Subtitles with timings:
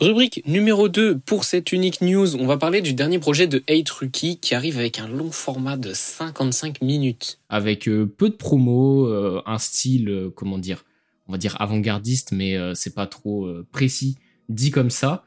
[0.00, 3.90] Rubrique numéro 2 pour cette unique news, on va parler du dernier projet de Hate
[3.90, 7.38] Rookie qui arrive avec un long format de 55 minutes.
[7.50, 10.86] Avec euh, peu de promos, euh, un style, euh, comment dire,
[11.28, 14.16] on va dire avant-gardiste, mais c'est pas trop précis,
[14.48, 15.22] dit comme ça.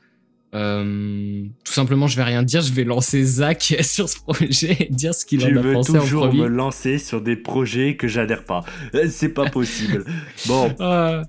[0.52, 5.14] tout simplement, je vais rien dire, je vais lancer Zach sur ce projet et dire
[5.14, 6.10] ce qu'il en a pensé en premier.
[6.10, 8.66] toujours me lancer sur des projets que j'adhère pas.
[9.08, 10.04] C'est pas possible.
[10.48, 10.76] bon.
[10.80, 11.22] Ah.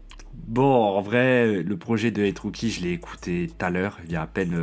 [0.47, 4.13] Bon, en vrai, le projet de Hate Rookie, je l'ai écouté tout à l'heure, il
[4.13, 4.57] y a à peine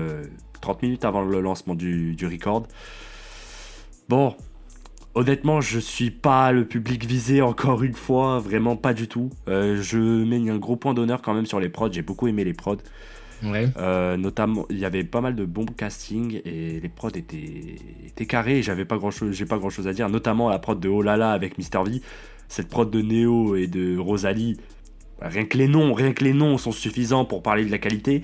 [0.62, 2.68] 30 euh, minutes avant le lancement du, du record.
[4.08, 4.36] Bon,
[5.16, 9.30] honnêtement, je suis pas le public visé encore une fois, vraiment pas du tout.
[9.48, 12.44] Euh, je mets un gros point d'honneur quand même sur les prods, j'ai beaucoup aimé
[12.44, 12.78] les prods.
[13.44, 13.70] Ouais.
[13.78, 18.28] Euh, notamment, il y avait pas mal de bons casting et les prods étaient, étaient
[18.28, 18.62] carrés.
[18.62, 20.10] J'avais pas grand chose, j'ai pas grand chose à dire.
[20.10, 22.02] Notamment la prod de Olala avec Mr V,
[22.48, 24.58] cette prod de Neo et de Rosalie
[25.22, 28.24] Rien que les noms, rien que les noms sont suffisants pour parler de la qualité.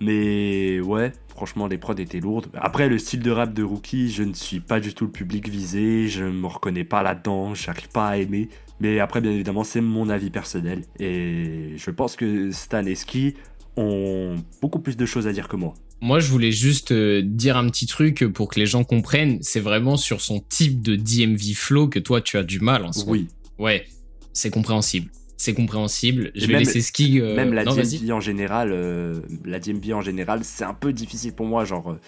[0.00, 2.48] Mais ouais, franchement, les prods étaient lourdes.
[2.54, 5.48] Après, le style de rap de Rookie, je ne suis pas du tout le public
[5.48, 8.48] visé, je ne me reconnais pas là-dedans, j'arrive pas à aimer.
[8.80, 10.82] Mais après, bien évidemment, c'est mon avis personnel.
[10.98, 13.34] Et je pense que Stan et Ski
[13.76, 15.74] ont beaucoup plus de choses à dire que moi.
[16.00, 19.38] Moi, je voulais juste euh, dire un petit truc pour que les gens comprennent.
[19.40, 22.92] C'est vraiment sur son type de DMV flow que toi, tu as du mal en
[22.92, 23.12] soi.
[23.12, 23.28] Oui.
[23.60, 23.86] Ouais,
[24.32, 25.12] c'est compréhensible
[25.42, 26.30] c'est compréhensible.
[26.36, 27.20] Je vais laisser Ski.
[27.20, 31.34] Euh, même la DMV en général, euh, la DMV en général, c'est un peu difficile
[31.34, 31.64] pour moi.
[31.64, 32.00] Genre, euh,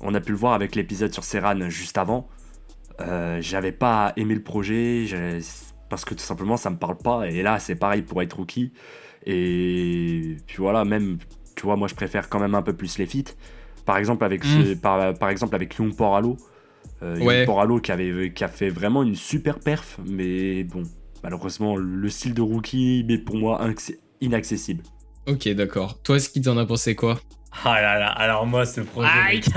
[0.00, 2.28] on a pu le voir avec l'épisode sur Serran juste avant.
[3.40, 5.06] J'avais pas aimé le projet
[5.88, 7.28] parce que tout simplement ça me parle pas.
[7.28, 8.72] Et là, c'est pareil pour être rookie.
[9.26, 11.18] Et puis voilà, même,
[11.54, 13.32] tu vois, moi je préfère quand même un peu plus les feats.
[13.86, 14.76] Par exemple avec, mm.
[14.76, 16.36] par, par, exemple avec Young Poralo.
[17.46, 20.84] Poralo qui, avait, qui a fait vraiment une super perf, mais bon,
[21.22, 23.60] malheureusement, le style de rookie est pour moi
[24.20, 24.82] inaccessible.
[25.26, 26.02] Ok, d'accord.
[26.02, 27.20] Toi, ce qui t'en a pensé quoi?
[27.64, 29.08] Ah là là, alors moi, ce projet,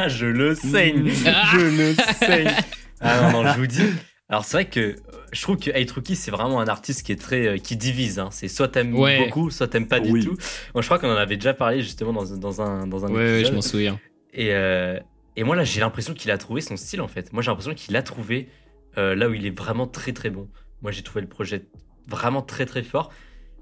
[0.08, 1.08] je le saigne.
[1.54, 2.52] je le saigne.
[3.00, 3.84] Ah non, non, je vous dis.
[4.28, 4.96] Alors c'est vrai que
[5.32, 8.18] je trouve que Hate Rookie c'est vraiment un artiste qui est très euh, qui divise.
[8.18, 8.30] Hein.
[8.32, 10.36] C'est soit t'aimes beaucoup, soit t'aimes pas du tout.
[10.74, 13.44] Moi je crois qu'on en avait déjà parlé justement dans, dans un dans un ouais,
[13.46, 14.00] je m'en souviens.
[14.34, 15.00] Et euh,
[15.36, 17.34] et moi là j'ai l'impression qu'il a trouvé son style en fait.
[17.34, 18.50] Moi j'ai l'impression qu'il a trouvé
[18.98, 20.50] euh, là où il est vraiment très très bon.
[20.86, 21.66] Moi, j'ai trouvé le projet
[22.06, 23.12] vraiment très très fort.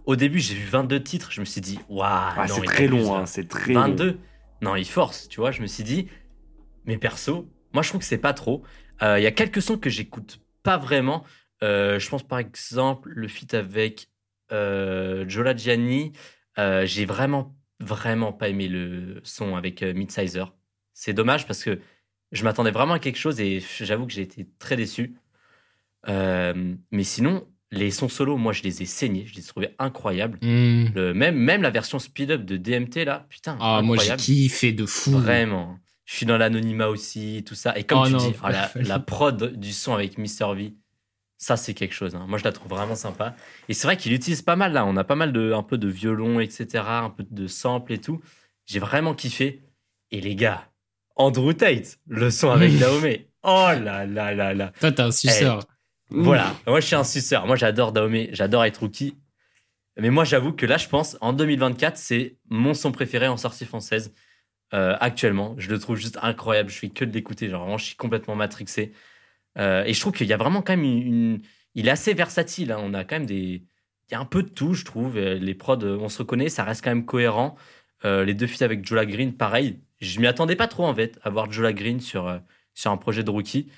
[0.06, 3.16] Au début, j'ai vu 22 titres, je me suis dit, waouh, ah, c'est très long,
[3.16, 4.20] hein, c'est très 22.
[4.62, 5.52] Non, il force, tu vois.
[5.52, 6.10] Je me suis dit,
[6.84, 8.64] mais perso, moi, je trouve que c'est pas trop.
[9.02, 11.24] Euh, il y a quelques sons que j'écoute pas vraiment.
[11.64, 14.10] Euh, je pense par exemple le feat avec
[14.52, 16.12] euh, Jola Gianni.
[16.58, 20.54] Euh, j'ai vraiment, vraiment pas aimé le son avec Midsizer.
[20.94, 21.80] C'est dommage parce que
[22.34, 25.16] je m'attendais vraiment à quelque chose et j'avoue que j'ai été très déçu.
[26.10, 29.26] Euh, mais sinon, les sons solo, moi, je les ai saignés.
[29.26, 30.38] Je les ai trouvés incroyables.
[30.42, 30.90] Hmm.
[30.94, 33.58] Le, même, même la version speed-up de DMT, là, putain.
[33.60, 35.12] Ah, moi, j'ai kiffé de fou.
[35.12, 35.80] Vraiment.
[36.06, 37.78] Je suis dans l'anonymat aussi, tout ça.
[37.78, 40.54] Et comme oh tu dis, ah, la, prod du son avec Mr.
[40.56, 40.74] V,
[41.38, 42.16] ça, c'est quelque chose.
[42.16, 42.26] Hein.
[42.28, 43.36] Moi, je la trouve vraiment sympa.
[43.70, 44.86] Et c'est vrai qu'il utilise pas mal, là.
[44.86, 48.00] On a pas mal de, un peu de violon, etc., un peu de sample et
[48.00, 48.22] tout.
[48.66, 49.64] J'ai vraiment kiffé.
[50.12, 50.70] Et les gars,
[51.16, 53.26] Andrew Tate, le son avec Naomi.
[53.44, 54.72] Oh là là là là.
[54.80, 55.62] Toi, t'es un suceur.
[56.10, 57.48] Voilà, moi je suis un suceur.
[57.48, 59.18] Moi j'adore Daomé, j'adore être rookie.
[59.98, 63.66] Mais moi j'avoue que là je pense en 2024 c'est mon son préféré en sortie
[63.66, 64.14] française
[64.74, 65.56] euh, actuellement.
[65.58, 66.70] Je le trouve juste incroyable.
[66.70, 67.50] Je fais que de l'écouter.
[67.50, 68.94] Genre vraiment je suis complètement matrixé.
[69.58, 71.42] Euh, et je trouve qu'il y a vraiment quand même une,
[71.76, 72.72] il est assez versatile.
[72.72, 72.80] Hein.
[72.82, 73.64] On a quand même des,
[74.10, 75.18] il y a un peu de tout je trouve.
[75.18, 77.56] Euh, les prods on se reconnaît, ça reste quand même cohérent.
[78.04, 79.80] les deux feats avec Jola Green, pareil.
[80.02, 82.40] Je m'y attendais pas trop en fait, à voir Jola Green sur
[82.74, 83.70] sur un projet de rookie.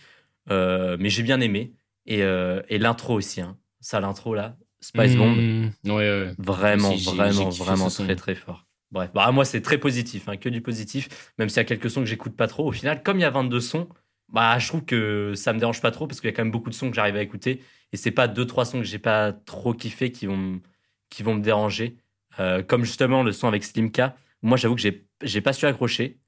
[0.50, 1.74] mais j'ai bien aimé.
[2.06, 3.58] Et, euh, et l'intro aussi, hein.
[3.80, 5.36] ça, l'intro là, Spice Bomb.
[5.36, 5.92] Mmh.
[5.92, 8.66] Ouais, Vraiment, vraiment, vraiment très, très fort.
[8.92, 11.90] Bref, bah, moi, c'est très positif, hein, que du positif, même s'il y a quelques
[11.90, 12.68] sons que j'écoute pas trop.
[12.68, 13.90] Au final, comme il y a 22 sons,
[14.30, 16.52] bah, je trouve que ça me dérange pas trop parce qu'il y a quand même
[16.52, 17.62] beaucoup de sons que j'arrive à écouter.
[17.92, 20.62] Et c'est pas deux, trois sons que j'ai pas trop kiffé qui vont,
[21.10, 21.98] qui vont me déranger.
[22.40, 24.16] Euh, comme justement le son avec Slimka.
[24.42, 26.20] Moi, j'avoue que j'ai, j'ai pas su accrocher.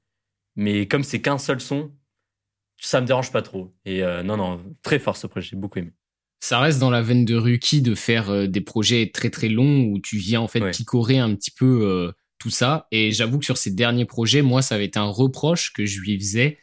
[0.56, 1.92] Mais comme c'est qu'un seul son,
[2.78, 3.74] ça me dérange pas trop.
[3.84, 5.92] Et euh, non, non, très fort ce projet, j'ai beaucoup aimé.
[6.40, 9.82] Ça reste dans la veine de Ruki de faire euh, des projets très très longs
[9.84, 12.86] où tu viens en fait picorer un petit peu euh, tout ça.
[12.92, 16.00] Et j'avoue que sur ces derniers projets, moi, ça avait été un reproche que je
[16.00, 16.58] lui faisais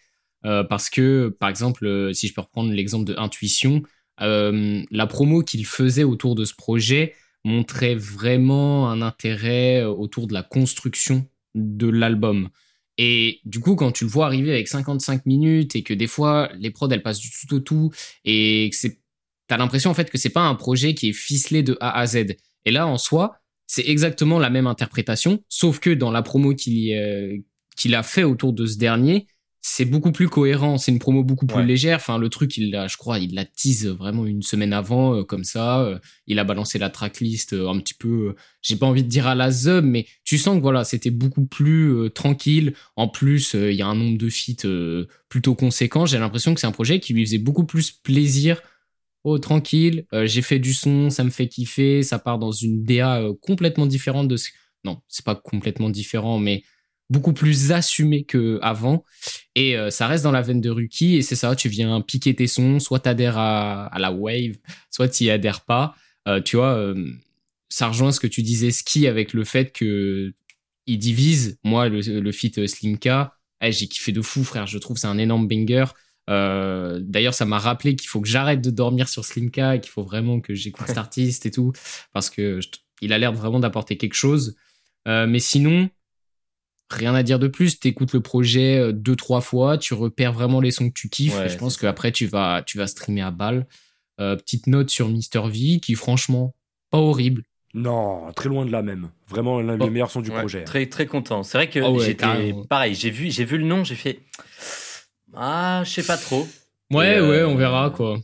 [0.69, 3.81] parce que, par exemple, si je peux reprendre l'exemple de Intuition,
[4.19, 10.43] la promo qu'il faisait autour de ce projet montrait vraiment un intérêt autour de la
[10.43, 12.49] construction de l'album.
[12.97, 16.49] Et du coup, quand tu le vois arriver avec 55 minutes et que des fois,
[16.57, 17.91] les prods, elles passent du tout au tout
[18.23, 18.99] et que c'est,
[19.47, 22.05] t'as l'impression en fait que c'est pas un projet qui est ficelé de A à
[22.05, 22.35] Z.
[22.65, 23.37] Et là, en soi,
[23.67, 27.43] c'est exactement la même interprétation, sauf que dans la promo qu'il
[27.75, 29.27] qu'il a fait autour de ce dernier,
[29.67, 30.77] c'est beaucoup plus cohérent.
[30.77, 31.95] C'est une promo beaucoup plus légère.
[31.95, 35.23] Enfin, le truc, il l'a, je crois, il la tease vraiment une semaine avant, euh,
[35.23, 35.81] comme ça.
[35.81, 35.97] Euh,
[36.27, 38.35] il a balancé la tracklist euh, un petit peu.
[38.61, 41.47] J'ai pas envie de dire à la zub, mais tu sens que voilà, c'était beaucoup
[41.47, 42.75] plus tranquille.
[42.95, 44.67] En plus, il y a un nombre de feats
[45.29, 46.05] plutôt conséquent.
[46.05, 48.61] J'ai l'impression que c'est un projet qui lui faisait beaucoup plus plaisir.
[49.23, 53.23] Oh, tranquille, j'ai fait du son, ça me fait kiffer, ça part dans une DA
[53.41, 54.49] complètement différente de ce.
[54.83, 56.61] Non, c'est pas complètement différent, mais
[57.09, 59.03] beaucoup plus assumé que avant
[59.53, 62.33] et euh, ça reste dans la veine de Ruki et c'est ça tu viens piquer
[62.35, 64.55] tes sons soit t'adhères à, à la wave
[64.89, 65.95] soit t'y adhères pas.
[66.27, 67.11] Euh, tu vois euh,
[67.69, 70.33] ça rejoint ce que tu disais ski avec le fait que
[70.87, 71.59] il divise.
[71.63, 74.65] Moi le, le feat Slimka eh, j'ai kiffé de fou frère.
[74.65, 75.85] Je trouve c'est un énorme banger.
[76.27, 80.03] D'ailleurs ça m'a rappelé qu'il faut que j'arrête de dormir sur Slimka et qu'il faut
[80.03, 81.71] vraiment que j'écoute cet artiste et tout
[82.13, 82.59] parce que
[83.01, 84.55] il a l'air vraiment d'apporter quelque chose.
[85.05, 85.89] Mais sinon
[86.89, 87.79] rien à dire de plus.
[87.79, 91.39] T'écoutes le projet euh, deux trois fois, tu repères vraiment les sons que tu kiffes.
[91.39, 93.67] et je pense qu'après tu vas tu vas streamer à balle.
[94.21, 96.55] Euh, petite note sur Mister V qui franchement
[96.89, 97.43] pas horrible.
[97.73, 99.09] Non, très loin de là même.
[99.27, 99.89] Vraiment l'un des oh.
[99.89, 100.63] meilleurs sons du projet.
[100.63, 101.43] Très très content.
[101.43, 102.95] C'est vrai que oh j'étais pareil.
[102.95, 104.19] J'ai vu j'ai vu le nom, j'ai fait
[105.33, 106.47] ah je sais pas trop.
[106.91, 108.17] Ouais ouais, on euh, verra quoi.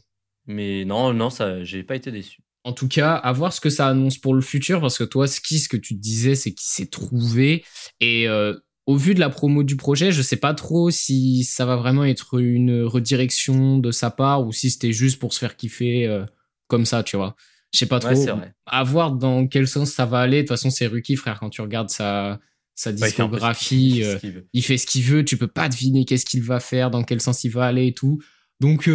[0.47, 2.41] Mais non non ça j'ai pas été déçu.
[2.63, 5.27] En tout cas, à voir ce que ça annonce pour le futur, parce que toi,
[5.27, 7.63] Ski, ce que tu disais, c'est qu'il s'est trouvé.
[7.99, 8.53] Et euh,
[8.85, 12.03] au vu de la promo du projet, je sais pas trop si ça va vraiment
[12.03, 16.23] être une redirection de sa part ou si c'était juste pour se faire kiffer euh,
[16.67, 17.35] comme ça, tu vois.
[17.73, 18.27] Je sais pas trop.
[18.65, 20.37] À voir dans quel sens ça va aller.
[20.37, 21.39] De toute façon, c'est Ruki, frère.
[21.39, 22.39] Quand tu regardes sa,
[22.75, 24.19] sa discographie, euh,
[24.53, 25.23] il, fait ce qu'il veut.
[25.23, 27.93] Tu peux pas deviner qu'est-ce qu'il va faire, dans quel sens il va aller et
[27.93, 28.21] tout.
[28.59, 28.89] Donc,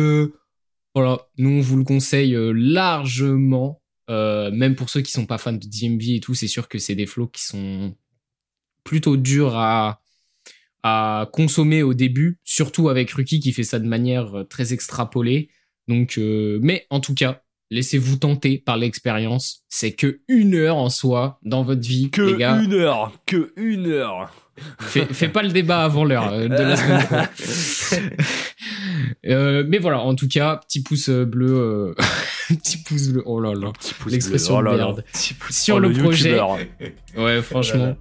[0.97, 3.83] voilà, nous on vous le conseille euh, largement.
[4.09, 6.79] Euh, même pour ceux qui sont pas fans de DMV et tout, c'est sûr que
[6.79, 7.95] c'est des flots qui sont
[8.83, 10.01] plutôt durs à,
[10.83, 15.51] à consommer au début, surtout avec Ruki qui fait ça de manière euh, très extrapolée.
[15.87, 19.65] Donc, mais en tout cas, laissez-vous tenter par l'expérience.
[19.69, 22.61] C'est que une heure en soi dans votre vie, que les gars.
[22.61, 24.46] une heure, que une heure.
[24.79, 27.29] Fais, pas le débat avant l'heure de la semaine.
[29.27, 31.95] Euh, mais voilà, en tout cas, petit pouce euh, bleu, euh,
[32.49, 33.23] petit pouce bleu.
[33.27, 33.73] Oh là là,
[34.07, 35.05] l'expression oh merde.
[35.51, 36.39] Sur oh, le, projet.
[37.17, 37.97] Ouais, franchement.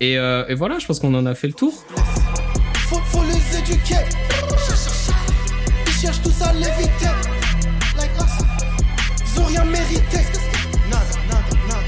[0.00, 1.72] Et, et, voilà, je pense qu'on en a fait le tour.
[2.74, 3.96] Faut, faut les éduquer.
[5.86, 7.14] Ils cherchent tous à l'éviter.
[9.34, 10.18] Ils ont rien mérité.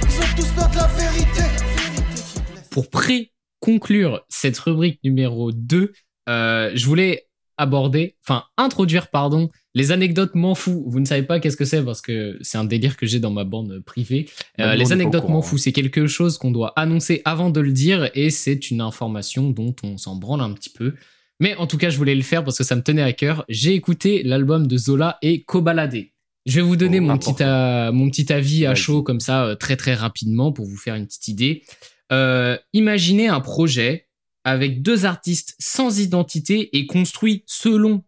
[0.04, 1.43] Ils ont tous peur de la vérité.
[2.70, 2.88] Pour
[3.62, 5.93] pré-conclure cette rubrique numéro 2,
[6.26, 7.26] je voulais
[7.62, 10.85] aborder, enfin introduire, pardon, les anecdotes m'en fous.
[10.87, 13.31] Vous ne savez pas qu'est-ce que c'est parce que c'est un délire que j'ai dans
[13.31, 14.29] ma bande privée.
[14.61, 18.11] Euh, les anecdotes m'en fous, c'est quelque chose qu'on doit annoncer avant de le dire
[18.14, 20.94] et c'est une information dont on s'en branle un petit peu.
[21.41, 23.44] Mais en tout cas, je voulais le faire parce que ça me tenait à cœur.
[23.49, 26.06] J'ai écouté l'album de Zola et Kobalade.
[26.44, 27.44] Je vais vous donner oh, mon, petit,
[27.94, 31.06] mon petit avis à chaud comme ça euh, très très rapidement pour vous faire une
[31.06, 31.62] petite idée.
[32.10, 34.08] Euh, imaginez un projet
[34.44, 38.04] avec deux artistes sans identité et construit selon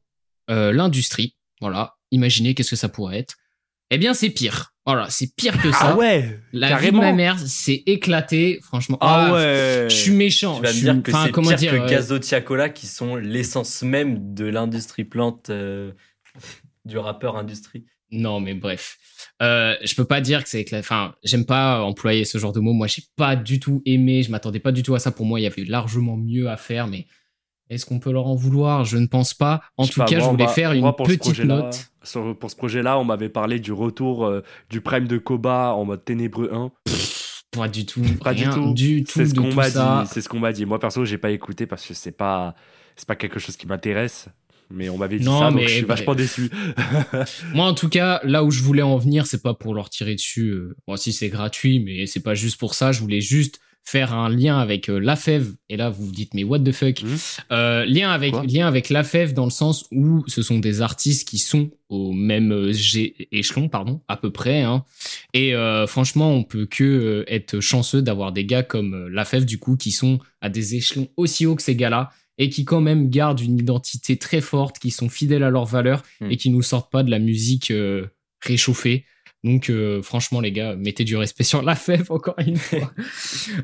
[0.50, 1.36] euh, l'industrie.
[1.60, 3.36] Voilà, imaginez qu'est-ce que ça pourrait être.
[3.90, 4.74] Eh bien, c'est pire.
[4.86, 5.92] Voilà, c'est pire que ça.
[5.92, 7.00] Ah ouais, la carrément.
[7.00, 8.98] vie de ma mère s'est éclatée, franchement.
[9.00, 9.86] Ah, ah, ouais.
[9.88, 10.56] Je suis méchant.
[10.56, 14.34] Tu vas me dire que c'est pire dire, que Gazo Tiakola qui sont l'essence même
[14.34, 15.92] de l'industrie plante euh,
[16.84, 17.86] du rappeur industrie.
[18.10, 18.98] Non, mais bref.
[19.42, 22.72] Euh, je peux pas dire que c'est enfin j'aime pas employer ce genre de mots.
[22.72, 24.22] Moi j'ai pas du tout aimé.
[24.22, 25.10] Je m'attendais pas du tout à ça.
[25.10, 27.06] Pour moi il y avait largement mieux à faire mais
[27.70, 28.84] est-ce qu'on peut leur en vouloir?
[28.84, 29.62] Je ne pense pas.
[29.76, 31.90] En tout cas je voulais faire une petite note.
[32.38, 35.84] pour ce projet là on m'avait parlé du retour euh, du prime de Koba en
[35.84, 36.70] mode ténébreux 1
[37.50, 38.02] pas du tout.
[38.22, 40.66] Pas du tout, du tout c'est ce qu'on m'a dit c'est ce qu'on m'a dit.
[40.66, 42.54] Moi perso j'ai pas écouté parce que c'est pas
[42.96, 44.28] c'est pas quelque chose qui m'intéresse
[44.70, 46.50] mais on m'avait dit ça, donc je suis vachement déçu.
[47.54, 50.14] Moi, en tout cas, là où je voulais en venir, c'est pas pour leur tirer
[50.14, 50.48] dessus.
[50.48, 52.92] Euh, bon, si c'est gratuit, mais c'est pas juste pour ça.
[52.92, 55.52] Je voulais juste faire un lien avec euh, la fève.
[55.68, 57.02] Et là, vous vous dites, mais what the fuck?
[57.02, 57.16] Mmh.
[57.52, 61.28] euh, Lien avec lien avec la fève dans le sens où ce sont des artistes
[61.28, 62.72] qui sont au même
[63.30, 64.62] échelon, pardon, à peu près.
[64.62, 64.84] Hein.
[65.34, 65.52] Et
[65.86, 69.92] franchement, on peut que être chanceux d'avoir des gars comme la fève du coup qui
[69.92, 73.58] sont à des échelons aussi hauts que ces gars-là et qui quand même gardent une
[73.58, 76.30] identité très forte, qui sont fidèles à leurs valeurs hmm.
[76.30, 78.06] et qui nous sortent pas de la musique euh,
[78.40, 79.04] réchauffée.
[79.44, 82.92] Donc euh, franchement les gars, mettez du respect sur la fève encore une fois.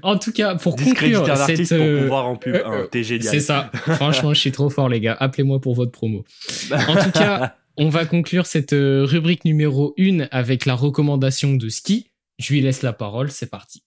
[0.03, 3.29] en tout cas, pour conclure cette pour euh, pouvoir en pub, hein, t'es génial.
[3.29, 3.71] C'est ça.
[3.75, 5.17] franchement, je suis trop fort les gars.
[5.19, 6.25] Appelez-moi pour votre promo.
[6.71, 12.11] En tout cas, on va conclure cette rubrique numéro 1 avec la recommandation de ski.
[12.39, 13.83] Je lui laisse la parole, c'est parti.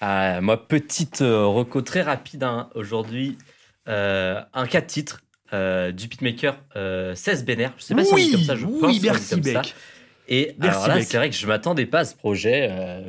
[0.00, 3.38] Ah, moi, petite euh, reco très rapide hein, aujourd'hui.
[3.88, 5.20] Euh, un cas de titre
[5.52, 6.58] euh, du beatmaker
[7.14, 7.68] 16 Benner.
[7.78, 9.62] Je sais pas si on dit comme ça, je oui, pense merci, comme ça.
[10.28, 13.00] Et Merci, alors là, c'est vrai que je m'attendais pas à ce projet, euh,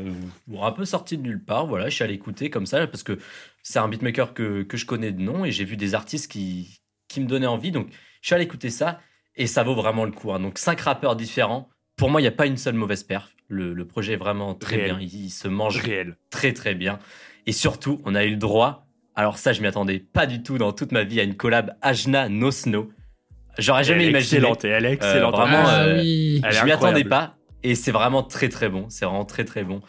[0.61, 1.65] un peu sorti de nulle part.
[1.65, 3.17] Voilà, je suis allé écouter comme ça parce que
[3.63, 6.79] c'est un beatmaker que, que je connais de nom et j'ai vu des artistes qui,
[7.07, 7.71] qui me donnaient envie.
[7.71, 7.87] Donc,
[8.21, 8.99] je suis allé écouter ça
[9.35, 10.31] et ça vaut vraiment le coup.
[10.31, 10.39] hein.
[10.39, 11.69] Donc, cinq rappeurs différents.
[11.95, 13.31] Pour moi, il n'y a pas une seule mauvaise perf.
[13.47, 14.97] Le, le projet est vraiment très Réel.
[14.97, 14.99] bien.
[15.01, 16.17] Il, il se mange Réel.
[16.29, 16.99] très très bien.
[17.47, 18.86] Et surtout, on a eu le droit,
[19.17, 21.75] alors ça je m'y attendais pas du tout dans toute ma vie, à une collab
[21.81, 22.89] Ajna No Snow.
[23.57, 24.37] J'aurais jamais elle est imaginé.
[24.37, 25.35] excellente, elle est excellente.
[25.35, 26.41] vraiment, ah euh, oui.
[26.49, 27.33] Je m'y attendais pas.
[27.63, 28.85] Et c'est vraiment très très bon.
[28.89, 29.81] C'est vraiment très très bon.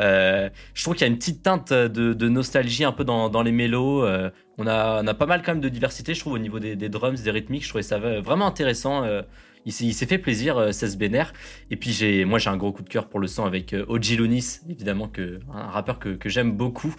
[0.00, 3.28] Euh, je trouve qu'il y a une petite teinte de, de nostalgie un peu dans,
[3.28, 4.02] dans les mélos.
[4.02, 6.58] Euh, on, a, on a pas mal quand même de diversité, je trouve, au niveau
[6.58, 7.62] des, des drums, des rythmiques.
[7.62, 9.04] Je trouvais ça vraiment intéressant.
[9.04, 9.22] Euh,
[9.64, 11.24] il s'est il s'est fait plaisir, euh, 16 Benner.
[11.70, 13.84] Et puis j'ai, moi j'ai un gros coup de cœur pour le son avec euh,
[13.88, 16.94] Oji Lunis, évidemment que un rappeur que, que j'aime beaucoup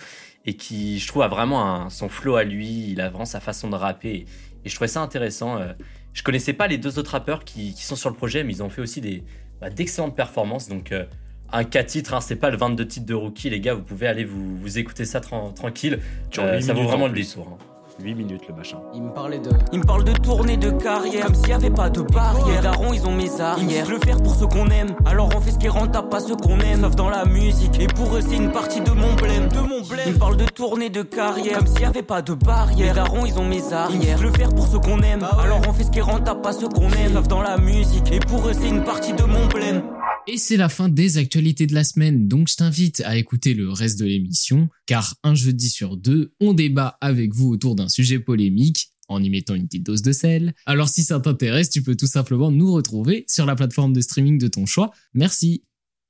[0.46, 2.90] et qui je trouve a vraiment un, son flow à lui.
[2.92, 4.26] Il a vraiment sa façon de rapper
[4.66, 5.58] et, je trouvais ça intéressant.
[5.58, 5.74] Euh,
[6.14, 8.64] je connaissais pas les deux autres rappeurs qui, qui sont sur le projet, mais ils
[8.64, 9.24] ont fait aussi des
[9.60, 10.70] bah, d'excellentes performances.
[10.70, 11.06] Donc euh,
[11.52, 13.74] un 4 titres, hein, c'est pas le 22 titres de rookie, les gars.
[13.74, 16.00] Vous pouvez aller vous, vous écouter ça tran- tranquille.
[16.38, 17.58] Euh, ça vaut vraiment en le détour.
[17.62, 17.73] hein.
[18.00, 18.78] 8 minutes le machin.
[18.94, 19.50] Il me parlait de.
[19.72, 22.48] Il me parle de tournée de carrière, comme s'il y avait pas de barrière.
[22.48, 23.86] Les darons, ils ont mes arrières.
[23.86, 24.96] Je le faire pour ceux qu'on aime.
[25.06, 26.82] Alors on fait ce qui est rentable, pas ce qu'on aime.
[26.82, 27.80] Sauf dans la musique.
[27.80, 29.48] Et pour eux, c'est une partie de mon blême.
[29.50, 30.08] De mon blême.
[30.08, 32.88] Il me parle de tournée de carrière, comme s'il y avait pas de barrière.
[32.88, 34.18] Les darons, ils ont mes arrières.
[34.18, 35.26] Je le faire pour ceux qu'on aime.
[35.42, 37.14] Alors on fait ce qui est rentable, pas ce qu'on aime.
[37.14, 38.12] Sauf dans la musique.
[38.12, 39.84] Et pour eux, c'est une partie de mon blême.
[40.26, 43.70] Et c'est la fin des actualités de la semaine, donc je t'invite à écouter le
[43.70, 48.20] reste de l'émission, car un jeudi sur deux, on débat avec vous autour d'un sujet
[48.20, 50.54] polémique, en y mettant une petite dose de sel.
[50.66, 54.38] Alors si ça t'intéresse, tu peux tout simplement nous retrouver sur la plateforme de streaming
[54.38, 54.92] de ton choix.
[55.14, 55.64] Merci